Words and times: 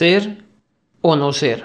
Ser 0.00 0.44
o 1.02 1.14
no 1.14 1.30
ser. 1.34 1.62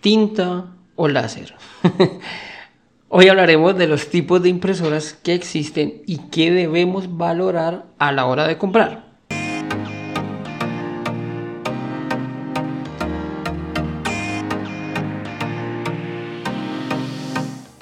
Tinta 0.00 0.74
o 0.96 1.06
láser. 1.06 1.54
Hoy 3.08 3.28
hablaremos 3.28 3.78
de 3.78 3.86
los 3.86 4.08
tipos 4.10 4.42
de 4.42 4.48
impresoras 4.48 5.12
que 5.12 5.34
existen 5.34 6.02
y 6.06 6.28
que 6.30 6.50
debemos 6.50 7.16
valorar 7.16 7.86
a 8.00 8.10
la 8.10 8.26
hora 8.26 8.48
de 8.48 8.58
comprar. 8.58 9.04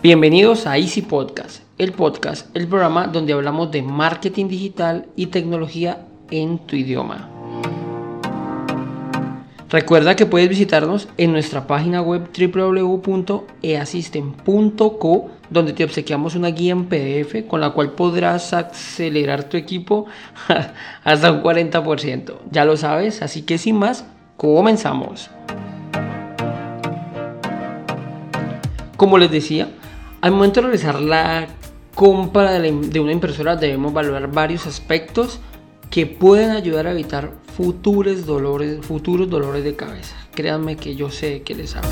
Bienvenidos 0.03 0.67
a 0.67 0.77
Easy 0.77 1.01
Podcast, 1.01 1.63
el 1.79 1.93
podcast, 1.93 2.55
el 2.55 2.69
programa 2.69 3.07
donde 3.07 3.33
hablamos 3.33 3.71
de 3.71 3.81
marketing 3.81 4.49
digital 4.49 5.07
y 5.17 5.29
tecnología 5.29 6.07
en 6.31 6.59
tu 6.59 6.77
idioma. 6.77 7.38
Recuerda 9.71 10.17
que 10.17 10.25
puedes 10.25 10.49
visitarnos 10.49 11.09
en 11.19 11.33
nuestra 11.33 11.67
página 11.67 12.01
web 12.01 12.31
www.easystem.co 12.33 15.31
donde 15.51 15.75
te 15.75 15.85
obsequiamos 15.85 16.35
una 16.35 16.49
guía 16.49 16.73
en 16.73 16.87
PDF 16.87 17.47
con 17.47 17.61
la 17.61 17.69
cual 17.71 17.93
podrás 17.93 18.55
acelerar 18.55 19.45
tu 19.45 19.59
equipo 19.59 20.07
hasta 21.05 21.33
un 21.33 21.43
40%. 21.43 22.37
Ya 22.51 22.65
lo 22.65 22.79
sabes, 22.79 23.21
así 23.21 23.43
que 23.43 23.59
sin 23.59 23.77
más, 23.77 24.07
comenzamos. 24.39 25.29
Como 28.97 29.19
les 29.19 29.31
decía, 29.31 29.69
al 30.23 30.33
momento 30.33 30.63
de 30.63 30.69
realizar 30.69 30.99
la 30.99 31.47
compra 31.95 32.59
de, 32.59 33.01
una 33.01 33.13
impresora 33.13 33.57
debemos 33.57 33.93
valorar 33.93 34.33
varios 34.33 34.67
aspectos 34.67 35.41
que 35.91 36.07
pueden 36.07 36.53
ayudar 36.53 36.87
a 36.87 36.93
evitar 36.93 37.33
futuros 37.59 38.25
dolores, 38.25 38.87
futuros 38.87 39.29
dolores 39.29 39.65
de 39.65 39.75
cabeza. 39.75 40.15
Créanme 40.33 40.77
que 40.77 40.95
yo 40.95 41.11
sé 41.11 41.43
que 41.43 41.57
les 41.57 41.75
hablo. 41.75 41.91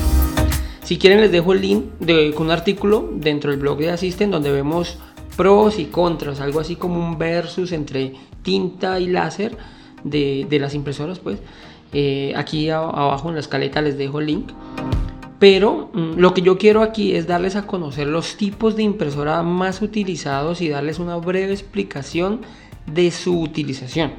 Si 0.85 0.97
quieren 0.97 1.19
les 1.19 1.29
dejo 1.29 1.51
el 1.51 1.61
link 1.61 1.83
de, 1.99 2.33
un 2.37 2.51
artículo 2.51 3.09
dentro 3.13 3.51
del 3.51 3.59
blog 3.59 3.79
de 3.79 3.91
Asisten 3.91 4.31
donde 4.31 4.49
vemos 4.49 4.97
pros 5.35 5.77
y 5.77 5.87
contras, 5.87 6.39
algo 6.39 6.61
así 6.61 6.77
como 6.77 7.05
un 7.05 7.17
versus 7.17 7.73
entre 7.73 8.13
tinta 8.43 8.97
y 9.01 9.07
láser 9.07 9.57
de, 10.05 10.47
las 10.57 10.73
impresoras. 10.73 11.19
Pues 11.19 11.39
eh, 11.91 12.31
aquí 12.37 12.69
abajo 12.69 13.27
en 13.27 13.35
la 13.35 13.41
escaleta 13.41 13.81
les 13.81 13.97
dejo 13.97 14.21
el 14.21 14.27
link. 14.27 14.51
Pero 15.37 15.89
mm, 15.93 16.13
lo 16.17 16.33
que 16.33 16.43
yo 16.43 16.57
quiero 16.57 16.81
aquí 16.81 17.13
es 17.13 17.27
darles 17.27 17.57
a 17.57 17.67
conocer 17.67 18.07
los 18.07 18.37
tipos 18.37 18.77
de 18.77 18.83
impresora 18.83 19.43
más 19.43 19.81
utilizados 19.81 20.61
y 20.61 20.69
darles 20.69 20.99
una 20.99 21.17
breve 21.17 21.51
explicación 21.51 22.39
de 22.85 23.11
su 23.11 23.41
utilización. 23.41 24.13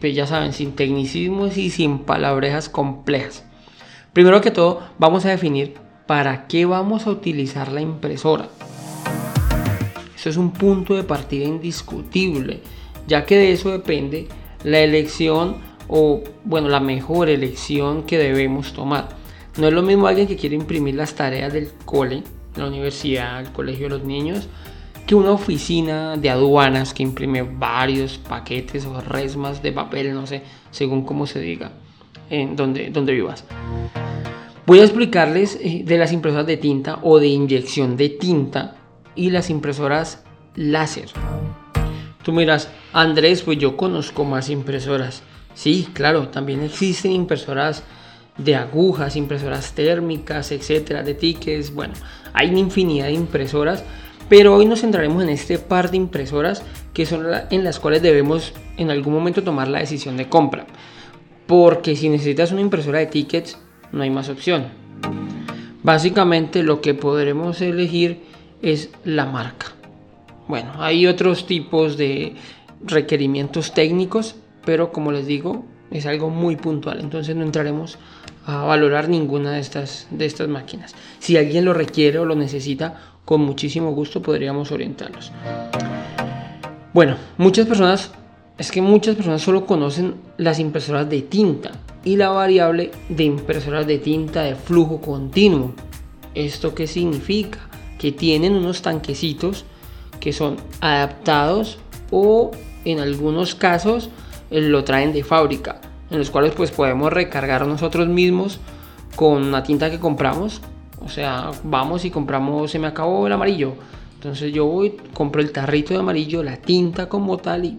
Pues 0.00 0.14
ya 0.14 0.26
saben, 0.26 0.52
sin 0.52 0.72
tecnicismos 0.72 1.56
y 1.58 1.70
sin 1.70 2.00
palabrejas 2.00 2.68
complejas. 2.68 3.44
Primero 4.12 4.40
que 4.40 4.50
todo, 4.50 4.80
vamos 4.98 5.24
a 5.26 5.30
definir 5.30 5.74
para 6.06 6.46
qué 6.48 6.64
vamos 6.66 7.06
a 7.06 7.10
utilizar 7.10 7.70
la 7.70 7.82
impresora. 7.82 8.48
Eso 10.16 10.28
es 10.28 10.36
un 10.36 10.52
punto 10.52 10.94
de 10.96 11.04
partida 11.04 11.44
indiscutible, 11.44 12.60
ya 13.06 13.24
que 13.24 13.36
de 13.36 13.52
eso 13.52 13.70
depende 13.70 14.26
la 14.64 14.80
elección 14.80 15.56
o, 15.88 16.22
bueno, 16.44 16.68
la 16.68 16.80
mejor 16.80 17.28
elección 17.28 18.02
que 18.02 18.18
debemos 18.18 18.72
tomar. 18.72 19.08
No 19.56 19.68
es 19.68 19.72
lo 19.72 19.82
mismo 19.82 20.06
alguien 20.06 20.26
que 20.26 20.36
quiere 20.36 20.56
imprimir 20.56 20.94
las 20.94 21.14
tareas 21.14 21.52
del 21.52 21.70
cole, 21.84 22.22
la 22.56 22.66
universidad, 22.66 23.40
el 23.40 23.52
colegio 23.52 23.88
de 23.88 23.98
los 23.98 24.04
niños, 24.04 24.48
que 25.06 25.14
una 25.14 25.32
oficina 25.32 26.16
de 26.16 26.30
aduanas 26.30 26.94
que 26.94 27.02
imprime 27.02 27.42
varios 27.42 28.18
paquetes 28.18 28.86
o 28.86 29.00
resmas 29.00 29.62
de 29.62 29.72
papel, 29.72 30.14
no 30.14 30.26
sé, 30.26 30.42
según 30.70 31.04
cómo 31.04 31.26
se 31.26 31.40
diga, 31.40 31.72
en 32.28 32.56
donde, 32.56 32.90
donde 32.90 33.12
vivas. 33.12 33.44
Voy 34.66 34.80
a 34.80 34.84
explicarles 34.84 35.58
eh, 35.60 35.82
de 35.84 35.98
las 35.98 36.12
impresoras 36.12 36.46
de 36.46 36.56
tinta 36.56 37.00
o 37.02 37.18
de 37.18 37.26
inyección 37.26 37.96
de 37.96 38.08
tinta 38.10 38.76
y 39.16 39.30
las 39.30 39.50
impresoras 39.50 40.22
láser. 40.54 41.08
Tú 42.22 42.32
miras, 42.32 42.70
Andrés, 42.92 43.42
pues 43.42 43.58
yo 43.58 43.76
conozco 43.76 44.24
más 44.24 44.50
impresoras. 44.50 45.22
Sí, 45.54 45.88
claro, 45.92 46.28
también 46.28 46.62
existen 46.62 47.12
impresoras 47.12 47.82
de 48.36 48.54
agujas, 48.54 49.16
impresoras 49.16 49.72
térmicas, 49.72 50.52
etcétera, 50.52 51.02
de 51.02 51.14
tickets. 51.14 51.74
Bueno, 51.74 51.94
hay 52.32 52.50
una 52.50 52.60
infinidad 52.60 53.06
de 53.06 53.14
impresoras 53.14 53.84
pero 54.30 54.54
hoy 54.54 54.64
nos 54.64 54.82
centraremos 54.82 55.24
en 55.24 55.28
este 55.28 55.58
par 55.58 55.90
de 55.90 55.96
impresoras 55.96 56.62
que 56.94 57.04
son 57.04 57.26
en 57.50 57.64
las 57.64 57.80
cuales 57.80 58.00
debemos 58.00 58.54
en 58.76 58.92
algún 58.92 59.12
momento 59.12 59.42
tomar 59.42 59.66
la 59.66 59.80
decisión 59.80 60.16
de 60.16 60.28
compra. 60.28 60.66
Porque 61.48 61.96
si 61.96 62.08
necesitas 62.08 62.52
una 62.52 62.60
impresora 62.60 63.00
de 63.00 63.06
tickets, 63.06 63.58
no 63.90 64.04
hay 64.04 64.10
más 64.10 64.28
opción. 64.28 64.68
Básicamente 65.82 66.62
lo 66.62 66.80
que 66.80 66.94
podremos 66.94 67.60
elegir 67.60 68.20
es 68.62 68.90
la 69.04 69.26
marca. 69.26 69.72
Bueno, 70.46 70.74
hay 70.78 71.08
otros 71.08 71.46
tipos 71.46 71.96
de 71.96 72.36
requerimientos 72.84 73.74
técnicos, 73.74 74.36
pero 74.64 74.92
como 74.92 75.10
les 75.10 75.26
digo, 75.26 75.64
es 75.90 76.06
algo 76.06 76.30
muy 76.30 76.54
puntual. 76.54 77.00
Entonces 77.00 77.34
no 77.34 77.42
entraremos 77.42 77.98
a 78.46 78.62
valorar 78.62 79.08
ninguna 79.08 79.52
de 79.52 79.60
estas, 79.60 80.06
de 80.12 80.26
estas 80.26 80.46
máquinas. 80.46 80.94
Si 81.18 81.36
alguien 81.36 81.64
lo 81.64 81.74
requiere 81.74 82.20
o 82.20 82.24
lo 82.24 82.36
necesita, 82.36 83.10
con 83.30 83.42
muchísimo 83.42 83.92
gusto 83.92 84.20
podríamos 84.20 84.72
orientarlos. 84.72 85.30
Bueno, 86.92 87.14
muchas 87.38 87.64
personas, 87.64 88.10
es 88.58 88.72
que 88.72 88.82
muchas 88.82 89.14
personas 89.14 89.40
solo 89.40 89.66
conocen 89.66 90.16
las 90.36 90.58
impresoras 90.58 91.08
de 91.08 91.22
tinta 91.22 91.70
y 92.04 92.16
la 92.16 92.30
variable 92.30 92.90
de 93.08 93.22
impresoras 93.22 93.86
de 93.86 93.98
tinta 93.98 94.42
de 94.42 94.56
flujo 94.56 95.00
continuo. 95.00 95.74
¿Esto 96.34 96.74
qué 96.74 96.88
significa? 96.88 97.60
Que 98.00 98.10
tienen 98.10 98.56
unos 98.56 98.82
tanquecitos 98.82 99.64
que 100.18 100.32
son 100.32 100.56
adaptados 100.80 101.78
o 102.10 102.50
en 102.84 102.98
algunos 102.98 103.54
casos 103.54 104.10
eh, 104.50 104.60
lo 104.60 104.82
traen 104.82 105.12
de 105.12 105.22
fábrica, 105.22 105.80
en 106.10 106.18
los 106.18 106.30
cuales 106.30 106.52
pues 106.56 106.72
podemos 106.72 107.12
recargar 107.12 107.64
nosotros 107.64 108.08
mismos 108.08 108.58
con 109.14 109.52
la 109.52 109.62
tinta 109.62 109.88
que 109.88 110.00
compramos 110.00 110.60
o 111.00 111.08
sea, 111.08 111.50
vamos 111.64 112.04
y 112.04 112.10
compramos, 112.10 112.70
se 112.70 112.78
me 112.78 112.86
acabó 112.86 113.26
el 113.26 113.32
amarillo. 113.32 113.74
Entonces 114.14 114.52
yo 114.52 114.66
voy, 114.66 114.96
compro 115.14 115.40
el 115.40 115.50
tarrito 115.50 115.94
de 115.94 116.00
amarillo, 116.00 116.42
la 116.42 116.58
tinta 116.58 117.08
como 117.08 117.38
tal 117.38 117.64
y 117.64 117.78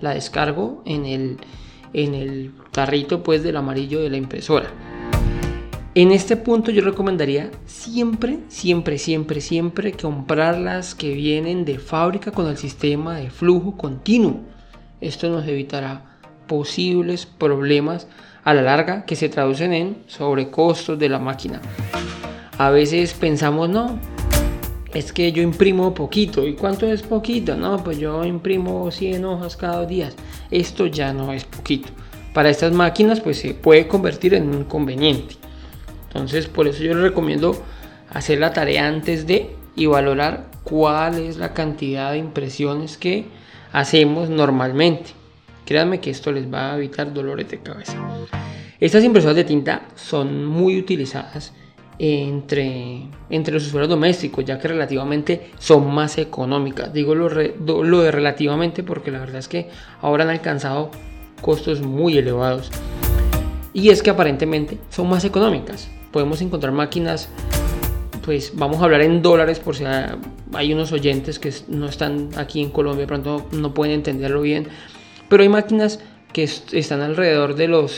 la 0.00 0.14
descargo 0.14 0.82
en 0.84 1.06
el, 1.06 1.38
en 1.94 2.14
el 2.14 2.52
tarrito 2.70 3.22
pues 3.22 3.42
del 3.42 3.56
amarillo 3.56 4.00
de 4.00 4.10
la 4.10 4.18
impresora. 4.18 4.68
En 5.94 6.12
este 6.12 6.36
punto 6.36 6.70
yo 6.70 6.82
recomendaría 6.82 7.50
siempre, 7.66 8.40
siempre, 8.48 8.98
siempre, 8.98 9.40
siempre 9.40 9.92
comprar 9.92 10.58
las 10.58 10.94
que 10.94 11.14
vienen 11.14 11.64
de 11.64 11.78
fábrica 11.78 12.30
con 12.30 12.46
el 12.46 12.58
sistema 12.58 13.16
de 13.16 13.30
flujo 13.30 13.76
continuo. 13.76 14.40
Esto 15.00 15.30
nos 15.30 15.48
evitará 15.48 16.18
posibles 16.46 17.26
problemas 17.26 18.06
a 18.44 18.54
la 18.54 18.62
larga 18.62 19.04
que 19.04 19.16
se 19.16 19.28
traducen 19.28 19.72
en 19.72 20.02
sobrecostos 20.06 20.98
de 20.98 21.08
la 21.08 21.18
máquina 21.18 21.60
a 22.60 22.68
veces 22.68 23.14
pensamos, 23.14 23.70
no, 23.70 23.98
es 24.92 25.14
que 25.14 25.32
yo 25.32 25.42
imprimo 25.42 25.94
poquito. 25.94 26.46
¿Y 26.46 26.52
cuánto 26.52 26.86
es 26.86 27.00
poquito? 27.00 27.56
No, 27.56 27.82
pues 27.82 27.96
yo 27.96 28.22
imprimo 28.22 28.90
100 28.90 29.24
hojas 29.24 29.56
cada 29.56 29.86
día. 29.86 30.10
Esto 30.50 30.84
ya 30.84 31.14
no 31.14 31.32
es 31.32 31.46
poquito. 31.46 31.88
Para 32.34 32.50
estas 32.50 32.72
máquinas 32.72 33.20
pues 33.20 33.38
se 33.38 33.54
puede 33.54 33.88
convertir 33.88 34.34
en 34.34 34.50
un 34.50 34.58
inconveniente. 34.58 35.36
Entonces 36.08 36.48
por 36.48 36.68
eso 36.68 36.82
yo 36.82 36.92
les 36.92 37.02
recomiendo 37.02 37.56
hacer 38.10 38.38
la 38.38 38.52
tarea 38.52 38.86
antes 38.86 39.26
de 39.26 39.56
y 39.74 39.86
valorar 39.86 40.50
cuál 40.62 41.18
es 41.18 41.38
la 41.38 41.54
cantidad 41.54 42.12
de 42.12 42.18
impresiones 42.18 42.98
que 42.98 43.24
hacemos 43.72 44.28
normalmente. 44.28 45.12
Créanme 45.64 46.00
que 46.00 46.10
esto 46.10 46.30
les 46.30 46.52
va 46.52 46.74
a 46.74 46.76
evitar 46.76 47.14
dolores 47.14 47.48
de 47.48 47.60
cabeza. 47.60 47.96
Estas 48.78 49.02
impresoras 49.02 49.36
de 49.36 49.44
tinta 49.44 49.88
son 49.94 50.44
muy 50.44 50.78
utilizadas 50.78 51.54
entre, 52.02 53.02
entre 53.28 53.52
los 53.52 53.66
usuarios 53.66 53.90
domésticos, 53.90 54.42
ya 54.46 54.58
que 54.58 54.68
relativamente 54.68 55.50
son 55.58 55.92
más 55.92 56.16
económicas. 56.16 56.94
Digo 56.94 57.14
lo, 57.14 57.28
lo 57.28 58.00
de 58.00 58.10
relativamente 58.10 58.82
porque 58.82 59.10
la 59.10 59.18
verdad 59.18 59.36
es 59.36 59.48
que 59.48 59.68
ahora 60.00 60.24
han 60.24 60.30
alcanzado 60.30 60.90
costos 61.42 61.82
muy 61.82 62.16
elevados. 62.16 62.70
Y 63.74 63.90
es 63.90 64.02
que 64.02 64.08
aparentemente 64.08 64.78
son 64.88 65.10
más 65.10 65.26
económicas. 65.26 65.90
Podemos 66.10 66.40
encontrar 66.40 66.72
máquinas, 66.72 67.28
pues 68.24 68.52
vamos 68.54 68.80
a 68.80 68.84
hablar 68.84 69.02
en 69.02 69.20
dólares 69.20 69.58
por 69.58 69.76
si 69.76 69.84
hay 70.54 70.72
unos 70.72 70.92
oyentes 70.92 71.38
que 71.38 71.52
no 71.68 71.84
están 71.84 72.30
aquí 72.36 72.62
en 72.62 72.70
Colombia, 72.70 73.06
pronto 73.06 73.46
no 73.52 73.74
pueden 73.74 73.96
entenderlo 73.96 74.40
bien. 74.40 74.68
Pero 75.28 75.42
hay 75.42 75.50
máquinas 75.50 76.00
que 76.32 76.44
están 76.44 77.02
alrededor 77.02 77.56
de 77.56 77.68
los 77.68 77.92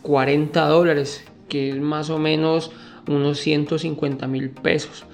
40 0.00 0.66
dólares, 0.68 1.22
que 1.50 1.68
es 1.68 1.76
más 1.78 2.08
o 2.08 2.18
menos 2.18 2.70
unos 3.08 3.38
150 3.38 4.26
mil 4.26 4.50
pesos. 4.50 5.04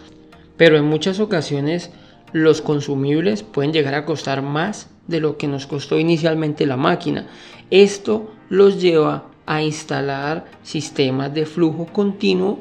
Pero 0.57 0.77
en 0.77 0.85
muchas 0.85 1.21
ocasiones 1.21 1.91
los 2.33 2.61
consumibles 2.61 3.43
pueden 3.43 3.73
llegar 3.73 3.95
a 3.95 4.05
costar 4.05 4.43
más 4.43 4.91
de 5.07 5.21
lo 5.21 5.37
que 5.37 5.49
nos 5.49 5.67
costó 5.67 5.99
inicialmente 5.99 6.67
la 6.67 6.77
máquina. 6.77 7.27
Esto 7.71 8.31
los 8.49 8.81
lleva 8.81 9.25
a 9.47 9.63
instalar 9.63 10.45
sistemas 10.63 11.33
de 11.33 11.47
flujo 11.47 11.87
continuo, 11.87 12.61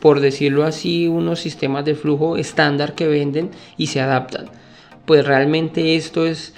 por 0.00 0.20
decirlo 0.20 0.64
así, 0.64 1.08
unos 1.08 1.40
sistemas 1.40 1.84
de 1.84 1.94
flujo 1.94 2.36
estándar 2.36 2.94
que 2.94 3.08
venden 3.08 3.50
y 3.76 3.88
se 3.88 4.00
adaptan. 4.00 4.46
Pues 5.04 5.26
realmente 5.26 5.96
esto 5.96 6.26
es, 6.26 6.54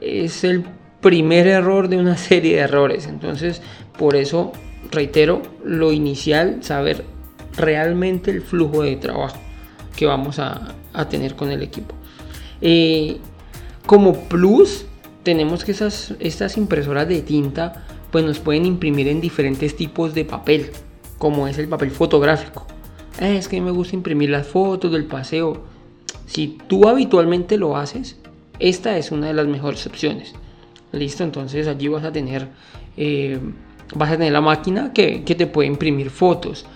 es 0.00 0.44
el 0.44 0.64
primer 1.00 1.46
error 1.48 1.88
de 1.88 1.96
una 1.96 2.16
serie 2.16 2.56
de 2.56 2.62
errores. 2.62 3.06
Entonces, 3.06 3.62
por 3.98 4.14
eso, 4.14 4.52
reitero, 4.90 5.42
lo 5.64 5.92
inicial, 5.92 6.62
saber 6.62 7.04
realmente 7.56 8.30
el 8.30 8.42
flujo 8.42 8.82
de 8.82 8.96
trabajo 8.96 9.38
que 9.96 10.06
vamos 10.06 10.38
a, 10.38 10.74
tener 11.08 11.36
con 11.36 11.50
el 11.50 11.62
equipo. 11.62 11.94
Eh, 12.60 13.18
como 13.86 14.14
plus, 14.28 14.84
tenemos 15.22 15.64
que 15.64 15.72
esas, 15.72 16.14
estas 16.20 16.56
impresoras 16.56 17.08
de 17.08 17.22
tinta 17.22 17.84
pues 18.10 18.24
nos 18.24 18.38
pueden 18.38 18.66
imprimir 18.66 19.08
en 19.08 19.20
diferentes 19.20 19.76
tipos 19.76 20.14
de 20.14 20.24
papel, 20.24 20.70
como 21.18 21.46
es 21.46 21.58
el 21.58 21.68
papel 21.68 21.90
fotográfico. 21.90 22.66
Eh, 23.20 23.36
es 23.36 23.48
que 23.48 23.60
me 23.60 23.70
gusta 23.70 23.94
imprimir 23.94 24.30
las 24.30 24.46
fotos 24.46 24.92
del 24.92 25.04
paseo. 25.04 25.62
Si 26.26 26.58
tú 26.66 26.88
habitualmente 26.88 27.56
lo 27.56 27.76
haces, 27.76 28.18
esta 28.58 28.96
es 28.96 29.12
una 29.12 29.28
de 29.28 29.34
las 29.34 29.46
mejores 29.46 29.86
opciones. 29.86 30.34
Listo, 30.92 31.22
entonces 31.22 31.66
allí 31.68 31.88
vas 31.88 32.04
a 32.04 32.12
tener, 32.12 32.48
eh, 32.96 33.38
vas 33.94 34.10
a 34.10 34.12
tener 34.14 34.32
la 34.32 34.40
máquina 34.40 34.92
que, 34.92 35.22
que, 35.22 35.34
te 35.34 35.46
puede 35.46 35.68
imprimir 35.68 36.10
fotos. 36.10 36.66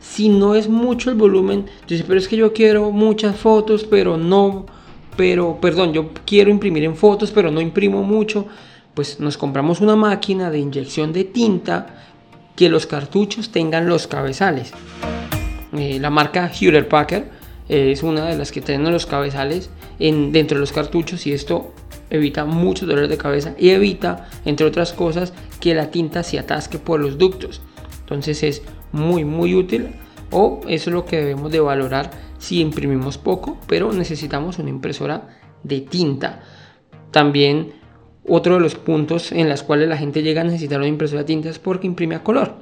Si 0.00 0.28
no 0.28 0.54
es 0.54 0.68
mucho 0.68 1.10
el 1.10 1.16
volumen, 1.16 1.66
dices, 1.86 2.04
pero 2.06 2.18
es 2.18 2.28
que 2.28 2.36
yo 2.36 2.52
quiero 2.52 2.90
muchas 2.90 3.36
fotos, 3.36 3.84
pero 3.84 4.16
no, 4.16 4.66
pero, 5.16 5.58
perdón, 5.60 5.92
yo 5.92 6.10
quiero 6.24 6.50
imprimir 6.50 6.84
en 6.84 6.96
fotos, 6.96 7.30
pero 7.32 7.50
no 7.50 7.60
imprimo 7.60 8.02
mucho. 8.02 8.46
Pues 8.94 9.20
nos 9.20 9.36
compramos 9.36 9.80
una 9.80 9.96
máquina 9.96 10.50
de 10.50 10.58
inyección 10.58 11.12
de 11.12 11.24
tinta 11.24 12.04
que 12.54 12.68
los 12.68 12.86
cartuchos 12.86 13.50
tengan 13.50 13.88
los 13.88 14.06
cabezales. 14.06 14.72
Eh, 15.72 15.98
la 16.00 16.10
marca 16.10 16.50
Hewlett 16.52 16.88
Packard 16.88 17.24
es 17.68 18.02
una 18.02 18.26
de 18.26 18.36
las 18.36 18.50
que 18.50 18.60
tienen 18.60 18.90
los 18.92 19.06
cabezales 19.06 19.70
en, 19.98 20.32
dentro 20.32 20.56
de 20.56 20.60
los 20.60 20.72
cartuchos 20.72 21.26
y 21.26 21.32
esto 21.32 21.72
evita 22.10 22.44
muchos 22.44 22.88
dolores 22.88 23.10
de 23.10 23.18
cabeza 23.18 23.54
y 23.58 23.70
evita, 23.70 24.28
entre 24.44 24.66
otras 24.66 24.92
cosas, 24.92 25.32
que 25.60 25.74
la 25.74 25.90
tinta 25.90 26.22
se 26.22 26.38
atasque 26.38 26.78
por 26.78 27.00
los 27.00 27.18
ductos. 27.18 27.60
Entonces 28.00 28.42
es 28.42 28.62
muy 28.92 29.24
muy 29.24 29.54
útil 29.54 29.88
o 30.30 30.60
eso 30.68 30.90
es 30.90 30.94
lo 30.94 31.04
que 31.04 31.16
debemos 31.16 31.50
de 31.50 31.60
valorar 31.60 32.10
si 32.38 32.60
imprimimos 32.60 33.18
poco, 33.18 33.58
pero 33.66 33.92
necesitamos 33.92 34.58
una 34.58 34.70
impresora 34.70 35.28
de 35.62 35.80
tinta. 35.80 36.40
También 37.10 37.72
otro 38.26 38.54
de 38.54 38.60
los 38.60 38.74
puntos 38.74 39.32
en 39.32 39.48
los 39.48 39.62
cuales 39.62 39.88
la 39.88 39.96
gente 39.96 40.22
llega 40.22 40.42
a 40.42 40.44
necesitar 40.44 40.78
una 40.78 40.88
impresora 40.88 41.22
de 41.22 41.26
tinta 41.26 41.48
es 41.48 41.58
porque 41.58 41.86
imprime 41.86 42.14
a 42.14 42.22
color. 42.22 42.54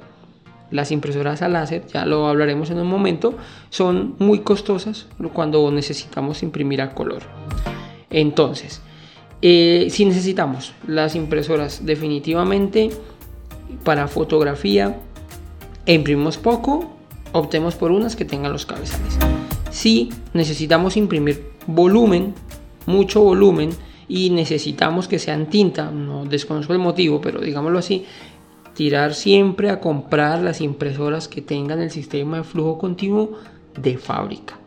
Las 0.71 0.91
impresoras 0.91 1.41
a 1.41 1.47
láser, 1.47 1.85
ya 1.87 2.05
lo 2.05 2.27
hablaremos 2.27 2.69
en 2.71 2.79
un 2.79 2.87
momento, 2.87 3.35
son 3.69 4.15
muy 4.19 4.39
costosas 4.39 5.07
cuando 5.33 5.69
necesitamos 5.71 6.43
imprimir 6.43 6.81
a 6.81 6.93
color. 6.93 7.23
Entonces, 8.09 8.81
eh, 9.41 9.87
si 9.89 10.05
necesitamos 10.05 10.73
las 10.87 11.15
impresoras 11.15 11.85
definitivamente 11.85 12.89
para 13.83 14.07
fotografía 14.07 14.97
e 15.87 15.93
imprimimos 15.93 16.37
poco, 16.37 16.91
optemos 17.31 17.75
por 17.75 17.91
unas 17.91 18.15
que 18.15 18.25
tengan 18.25 18.51
los 18.51 18.65
cabezales. 18.65 19.17
Si 19.71 20.09
necesitamos 20.33 20.97
imprimir 20.97 21.51
volumen, 21.65 22.35
mucho 22.85 23.21
volumen, 23.21 23.71
y 24.09 24.29
necesitamos 24.29 25.07
que 25.07 25.19
sean 25.19 25.49
tinta, 25.49 25.91
no 25.91 26.25
desconozco 26.25 26.73
el 26.73 26.79
motivo, 26.79 27.19
pero 27.19 27.41
digámoslo 27.41 27.79
así, 27.79 28.05
tirar 28.73 29.13
siempre 29.13 29.69
a 29.69 29.79
comprar 29.79 30.41
las 30.41 30.61
impresoras 30.61 31.27
que 31.27 31.41
tengan 31.41 31.81
el 31.81 31.91
sistema 31.91 32.37
de 32.37 32.43
flujo 32.43 32.77
continuo 32.77 33.37
de 33.75 33.97
fábrica. 33.97 34.59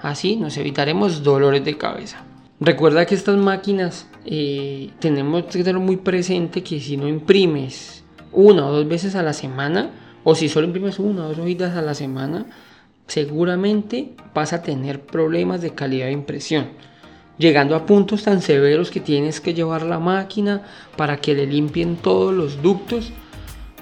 Así 0.00 0.36
nos 0.36 0.56
evitaremos 0.56 1.22
dolores 1.22 1.64
de 1.64 1.76
cabeza. 1.76 2.24
Recuerda 2.58 3.06
que 3.06 3.14
estas 3.14 3.36
máquinas 3.36 4.06
eh, 4.24 4.90
tenemos 4.98 5.44
que 5.44 5.64
tener 5.64 5.80
muy 5.80 5.96
presente 5.96 6.62
que 6.62 6.80
si 6.80 6.96
no 6.96 7.08
imprimes 7.08 8.04
una 8.32 8.66
o 8.66 8.72
dos 8.72 8.88
veces 8.88 9.14
a 9.14 9.22
la 9.22 9.32
semana, 9.32 9.90
o 10.24 10.34
si 10.34 10.48
solo 10.48 10.66
imprimes 10.66 10.98
una 10.98 11.24
o 11.24 11.28
dos 11.28 11.38
hojitas 11.38 11.76
a 11.76 11.82
la 11.82 11.94
semana, 11.94 12.46
seguramente 13.06 14.12
vas 14.34 14.52
a 14.52 14.62
tener 14.62 15.00
problemas 15.00 15.60
de 15.60 15.74
calidad 15.74 16.06
de 16.06 16.12
impresión. 16.12 16.68
Llegando 17.38 17.74
a 17.74 17.86
puntos 17.86 18.22
tan 18.22 18.42
severos 18.42 18.90
que 18.90 19.00
tienes 19.00 19.40
que 19.40 19.54
llevar 19.54 19.82
la 19.82 19.98
máquina 19.98 20.62
para 20.96 21.16
que 21.16 21.34
le 21.34 21.46
limpien 21.46 21.96
todos 21.96 22.34
los 22.34 22.62
ductos 22.62 23.12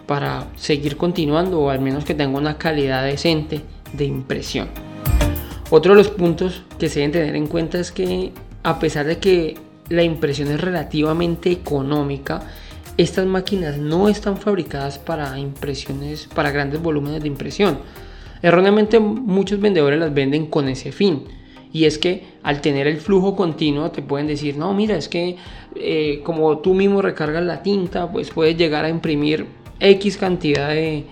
para 0.07 0.47
seguir 0.57 0.97
continuando 0.97 1.61
o 1.61 1.71
al 1.71 1.81
menos 1.81 2.05
que 2.05 2.15
tenga 2.15 2.39
una 2.39 2.57
calidad 2.57 3.05
decente 3.05 3.63
de 3.93 4.05
impresión. 4.05 4.69
Otro 5.71 5.93
de 5.93 5.99
los 5.99 6.09
puntos 6.09 6.63
que 6.79 6.89
se 6.89 7.01
deben 7.01 7.13
tener 7.13 7.37
en 7.37 7.47
cuenta 7.47 7.79
es 7.79 7.93
que 7.93 8.33
a 8.63 8.79
pesar 8.79 9.07
de 9.07 9.19
que 9.19 9.57
la 9.91 10.03
impresión 10.03 10.49
es 10.49 10.61
relativamente 10.61 11.51
económica, 11.51 12.43
estas 12.99 13.27
máquinas 13.27 13.79
no 13.79 14.09
están 14.09 14.37
fabricadas 14.37 14.99
para 14.99 15.39
impresiones, 15.39 16.29
para 16.35 16.51
grandes 16.51 16.83
volúmenes 16.83 17.23
de 17.23 17.29
impresión. 17.29 17.79
Erróneamente 18.43 18.99
muchos 18.99 19.61
vendedores 19.61 20.01
las 20.01 20.13
venden 20.13 20.47
con 20.47 20.69
ese 20.69 20.91
fin. 20.91 21.23
Y 21.73 21.85
es 21.85 21.97
que 21.99 22.25
al 22.43 22.61
tener 22.61 22.89
el 22.89 22.97
flujo 22.97 23.37
continuo 23.37 23.93
te 23.93 24.03
pueden 24.03 24.27
decir, 24.27 24.57
no, 24.57 24.75
mira, 24.75 24.97
es 24.97 25.09
que 25.09 25.37
eh, 25.77 26.23
como 26.25 26.59
tú 26.59 26.75
mismo 26.75 27.01
recargas 27.01 27.45
la 27.45 27.63
tinta, 27.63 28.11
pues 28.11 28.31
puedes 28.31 28.57
llegar 28.57 28.85
a 28.85 28.89
imprimir 28.89 29.47
X 29.79 30.17
cantidad 30.17 30.71
de, 30.71 31.05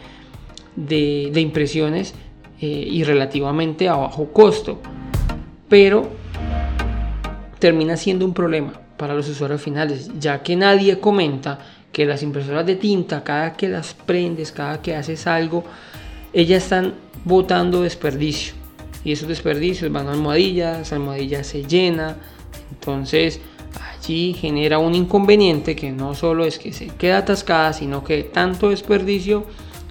de, 0.74 1.40
impresiones 1.40 2.14
eh, 2.60 2.66
y 2.66 3.04
relativamente 3.04 3.88
a 3.88 3.94
bajo 3.94 4.32
costo. 4.32 4.80
Pero 5.68 6.08
termina 7.60 7.96
siendo 7.96 8.24
un 8.24 8.34
problema 8.34 8.80
para 8.96 9.14
los 9.14 9.28
usuarios 9.28 9.62
finales, 9.62 10.10
ya 10.18 10.42
que 10.42 10.56
nadie 10.56 10.98
comenta 10.98 11.75
que 11.92 12.04
las 12.04 12.22
impresoras 12.22 12.66
de 12.66 12.76
tinta, 12.76 13.24
cada 13.24 13.54
que 13.54 13.68
las 13.68 13.94
prendes, 13.94 14.52
cada 14.52 14.82
que 14.82 14.94
haces 14.94 15.26
algo, 15.26 15.64
ellas 16.32 16.64
están 16.64 16.94
botando 17.24 17.82
desperdicio. 17.82 18.54
Y 19.04 19.12
esos 19.12 19.28
desperdicios 19.28 19.90
van 19.92 20.08
a 20.08 20.12
almohadillas, 20.12 20.92
almohadilla 20.92 21.44
se 21.44 21.64
llena, 21.64 22.16
entonces 22.70 23.40
allí 23.92 24.34
genera 24.34 24.78
un 24.78 24.94
inconveniente 24.94 25.76
que 25.76 25.92
no 25.92 26.14
solo 26.14 26.44
es 26.44 26.58
que 26.58 26.72
se 26.72 26.88
queda 26.88 27.18
atascada, 27.18 27.72
sino 27.72 28.02
que 28.04 28.24
tanto 28.24 28.70
desperdicio 28.70 29.46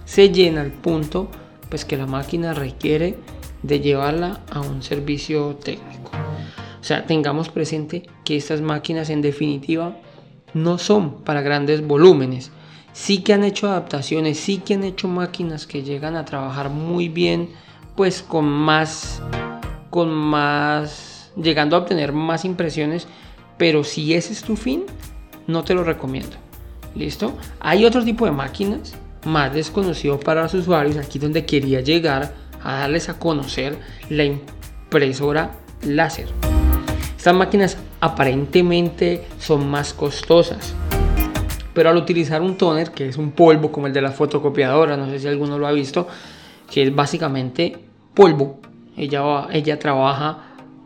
se 0.06 0.30
llena 0.30 0.62
al 0.62 0.72
punto 0.72 1.30
pues 1.70 1.86
que 1.86 1.98
la 1.98 2.06
máquina 2.06 2.54
requiere 2.54 3.16
de 3.64 3.80
llevarla 3.80 4.42
a 4.52 4.62
un 4.62 4.84
servicio 4.84 5.56
técnico. 5.56 6.12
O 6.80 6.84
sea, 6.84 7.06
tengamos 7.06 7.50
presente 7.50 8.04
que 8.24 8.38
estas 8.38 8.62
máquinas 8.62 9.10
en 9.10 9.22
definitiva 9.22 9.98
no 10.56 10.78
son 10.80 11.22
para 11.22 11.42
grandes 11.42 11.86
volúmenes. 11.86 12.50
Sí 12.94 13.22
que 13.22 13.34
han 13.34 13.44
hecho 13.44 13.68
adaptaciones, 13.68 14.40
sí 14.40 14.60
que 14.60 14.74
han 14.74 14.86
hecho 14.86 15.08
máquinas 15.08 15.68
que 15.68 15.84
llegan 15.84 16.16
a 16.16 16.26
trabajar 16.26 16.70
muy 16.70 17.10
bien, 17.10 17.50
pues 17.96 18.24
con 18.24 18.46
más, 18.46 19.22
con 19.90 20.12
más, 20.12 21.32
llegando 21.36 21.76
a 21.76 21.80
obtener 21.80 22.14
más 22.14 22.46
impresiones, 22.46 23.06
pero 23.58 23.84
si 23.84 24.14
ese 24.14 24.32
es 24.32 24.44
tu 24.44 24.56
fin, 24.56 24.86
no 25.46 25.64
te 25.64 25.74
lo 25.74 25.84
recomiendo. 25.84 26.38
¿Listo? 26.96 27.38
Hay 27.60 27.84
otro 27.84 28.04
tipo 28.06 28.26
de 28.26 28.32
máquinas 28.32 28.96
más 29.26 29.54
desconocido 29.54 30.18
para 30.18 30.44
los 30.44 30.54
usuarios, 30.54 30.96
aquí 30.96 31.20
donde 31.20 31.46
quería 31.46 31.82
llegar 31.82 32.34
a 32.64 32.80
darles 32.80 33.10
a 33.10 33.20
conocer 33.20 33.78
la 34.10 34.24
impresora 34.24 35.52
láser. 35.84 36.30
Estas 37.18 37.36
máquinas 37.36 37.78
aparentemente 38.06 39.26
son 39.40 39.68
más 39.68 39.94
costosas. 39.94 40.76
Pero 41.74 41.90
al 41.90 41.98
utilizar 41.98 42.42
un 42.42 42.56
toner, 42.56 42.92
que 42.92 43.10
es 43.10 43.18
un 43.18 43.32
polvo 43.32 43.72
como 43.72 43.88
el 43.88 43.94
de 43.94 44.02
la 44.02 44.12
fotocopiadora, 44.12 44.96
no 44.96 45.10
sé 45.10 45.20
si 45.20 45.28
alguno 45.28 45.58
lo 45.58 45.68
ha 45.68 45.72
visto, 45.72 46.08
que 46.72 46.84
es 46.84 46.96
básicamente 46.96 47.78
polvo. 48.14 48.60
Ella, 48.96 49.48
ella 49.52 49.78
trabaja 49.78 50.38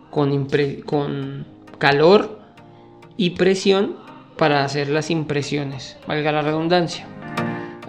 con, 0.09 0.47
con 0.85 1.45
calor 1.77 2.39
y 3.17 3.31
presión 3.31 3.97
para 4.38 4.63
hacer 4.63 4.89
las 4.89 5.11
impresiones, 5.11 5.97
valga 6.07 6.31
la 6.31 6.41
redundancia. 6.41 7.05